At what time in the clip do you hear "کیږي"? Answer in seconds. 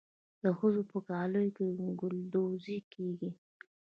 2.93-3.31